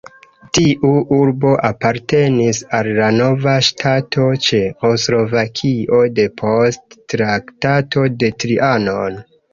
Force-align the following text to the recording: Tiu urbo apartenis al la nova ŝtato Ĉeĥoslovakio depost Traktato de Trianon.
Tiu 0.57 0.91
urbo 1.17 1.49
apartenis 1.67 2.61
al 2.77 2.89
la 3.01 3.09
nova 3.19 3.53
ŝtato 3.67 4.25
Ĉeĥoslovakio 4.47 6.03
depost 6.21 6.99
Traktato 7.15 8.09
de 8.25 8.33
Trianon. 8.45 9.25